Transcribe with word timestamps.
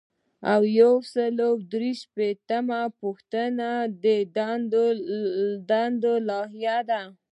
یو 0.79 0.93
سل 1.13 1.35
او 1.47 1.53
درې 1.71 1.91
شپیتمه 2.01 2.81
پوښتنه 3.01 3.69
د 4.03 4.05
دندو 5.69 6.13
لایحه 6.29 6.77
ده. 6.89 7.01